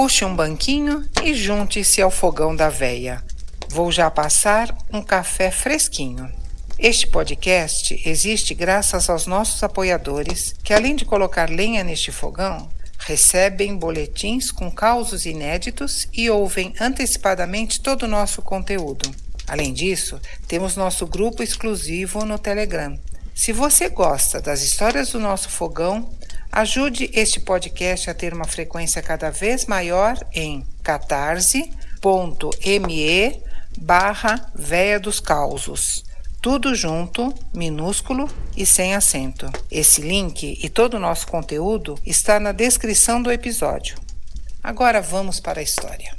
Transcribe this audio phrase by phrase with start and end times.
[0.00, 3.20] Puxe um banquinho e junte-se ao fogão da veia.
[3.68, 6.32] Vou já passar um café fresquinho.
[6.78, 13.76] Este podcast existe graças aos nossos apoiadores, que além de colocar lenha neste fogão, recebem
[13.76, 19.10] boletins com causos inéditos e ouvem antecipadamente todo o nosso conteúdo.
[19.48, 22.96] Além disso, temos nosso grupo exclusivo no Telegram.
[23.34, 26.08] Se você gosta das histórias do nosso fogão,
[26.50, 31.72] ajude este podcast a ter uma frequência cada vez maior em catarse.me
[33.78, 36.04] barra Véia dos Causos.
[36.40, 39.50] Tudo junto, minúsculo e sem acento.
[39.70, 43.98] Esse link e todo o nosso conteúdo está na descrição do episódio.
[44.62, 46.16] Agora vamos para a história.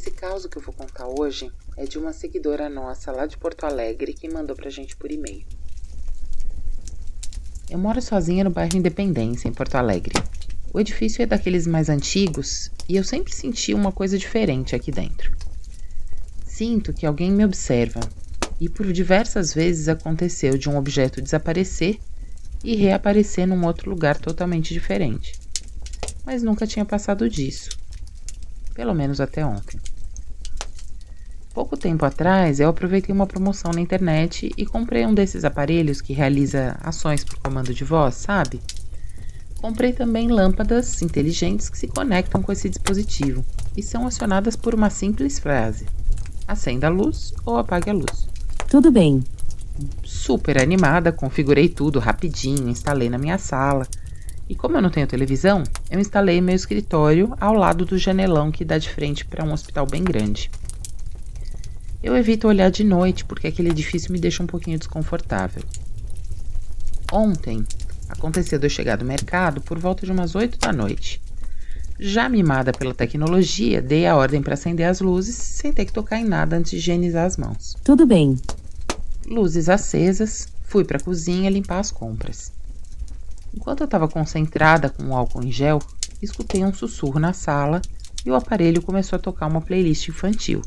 [0.00, 3.64] Esse caso que eu vou contar hoje é de uma seguidora nossa lá de Porto
[3.64, 5.44] Alegre que mandou pra gente por e-mail.
[7.68, 10.14] Eu moro sozinha no bairro Independência, em Porto Alegre.
[10.72, 15.36] O edifício é daqueles mais antigos e eu sempre senti uma coisa diferente aqui dentro.
[16.46, 18.00] Sinto que alguém me observa
[18.58, 21.98] e por diversas vezes aconteceu de um objeto desaparecer
[22.64, 25.38] e reaparecer num outro lugar totalmente diferente.
[26.24, 27.78] Mas nunca tinha passado disso.
[28.72, 29.78] Pelo menos até ontem.
[31.52, 36.12] Pouco tempo atrás, eu aproveitei uma promoção na internet e comprei um desses aparelhos que
[36.12, 38.60] realiza ações por comando de voz, sabe?
[39.60, 43.44] Comprei também lâmpadas inteligentes que se conectam com esse dispositivo
[43.76, 45.86] e são acionadas por uma simples frase:
[46.46, 48.28] acenda a luz ou apague a luz.
[48.68, 49.20] Tudo bem.
[50.04, 53.86] Super animada, configurei tudo rapidinho, instalei na minha sala.
[54.48, 58.64] E como eu não tenho televisão, eu instalei meu escritório ao lado do janelão que
[58.64, 60.50] dá de frente para um hospital bem grande.
[62.02, 65.62] Eu evito olhar de noite porque aquele edifício me deixa um pouquinho desconfortável.
[67.12, 67.64] Ontem,
[68.10, 71.22] Aconteceu de eu chegar do mercado por volta de umas 8 da noite.
[71.98, 76.18] Já mimada pela tecnologia, dei a ordem para acender as luzes sem ter que tocar
[76.18, 77.76] em nada antes de higienizar as mãos.
[77.84, 78.36] Tudo bem.
[79.26, 82.52] Luzes acesas, fui para a cozinha limpar as compras.
[83.54, 85.78] Enquanto eu estava concentrada com o álcool em gel,
[86.20, 87.80] escutei um sussurro na sala
[88.26, 90.62] e o aparelho começou a tocar uma playlist infantil.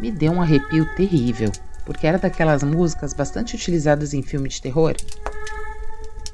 [0.00, 1.50] Me deu um arrepio terrível,
[1.84, 4.94] porque era daquelas músicas bastante utilizadas em filme de terror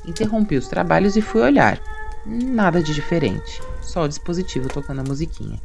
[0.06, 1.80] Interrompi os trabalhos e fui olhar.
[2.26, 5.60] Nada de diferente, só o dispositivo tocando a musiquinha.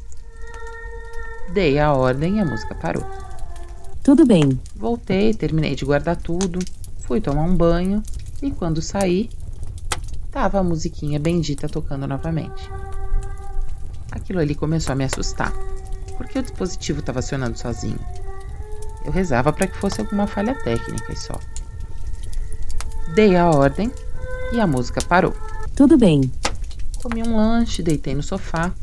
[1.54, 3.06] Dei a ordem e a música parou.
[4.04, 4.60] Tudo bem.
[4.76, 6.60] Voltei, terminei de guardar tudo,
[7.00, 8.04] fui tomar um banho
[8.42, 9.30] e quando saí,
[10.32, 12.70] tava a musiquinha bendita tocando novamente.
[14.12, 15.54] Aquilo ali começou a me assustar,
[16.18, 18.00] porque o dispositivo estava acionando sozinho.
[19.06, 21.40] Eu rezava para que fosse alguma falha técnica e só.
[23.14, 23.92] Dei a ordem
[24.52, 25.34] e a música parou.
[25.76, 26.31] Tudo bem.
[27.02, 28.74] Comi um lanche, deitei no sofá,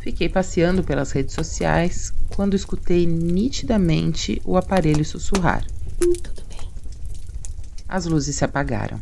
[0.00, 5.66] fiquei passeando pelas redes sociais quando escutei nitidamente o aparelho sussurrar.
[5.98, 6.68] Tudo bem.
[7.86, 9.00] As luzes se apagaram.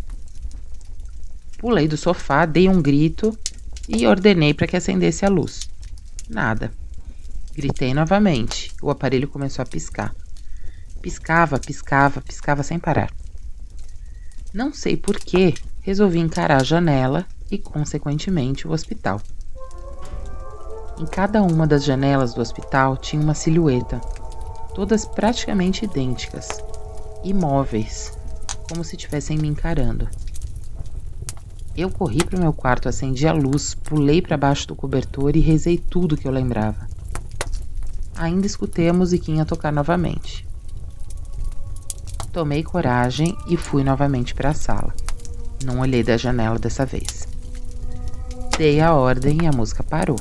[1.59, 3.39] Pulei do sofá, dei um grito
[3.89, 5.69] e ordenei para que acendesse a luz.
[6.29, 6.73] Nada.
[7.57, 8.71] Gritei novamente.
[8.83, 10.15] O aparelho começou a piscar.
[11.01, 13.11] Piscava, piscava, piscava sem parar.
[14.53, 19.23] Não sei por que resolvi encarar a janela e, consequentemente, o hospital.
[20.99, 24.01] Em cada uma das janelas do hospital tinha uma silhueta,
[24.75, 26.49] todas praticamente idênticas,
[27.25, 28.13] imóveis,
[28.69, 30.07] como se estivessem me encarando.
[31.75, 35.41] Eu corri para o meu quarto, acendi a luz, pulei para baixo do cobertor e
[35.41, 36.96] rezei tudo que eu lembrava.
[38.19, 40.49] Ainda escutei a musiquinha tocar novamente.
[42.33, 44.95] Tomei coragem e fui novamente para a sala.
[45.63, 47.29] Não olhei da janela dessa vez.
[48.57, 50.19] Dei a ordem e a música parou.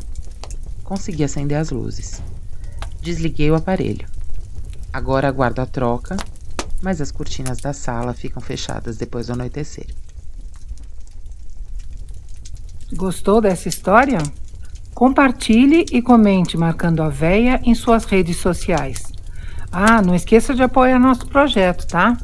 [0.83, 2.21] Consegui acender as luzes.
[3.01, 4.07] Desliguei o aparelho.
[4.91, 6.17] Agora aguardo a troca,
[6.81, 9.87] mas as cortinas da sala ficam fechadas depois do anoitecer.
[12.93, 14.19] Gostou dessa história?
[14.95, 19.11] Compartilhe e comente marcando a véia em suas redes sociais.
[19.69, 22.17] Ah, não esqueça de apoiar nosso projeto, tá?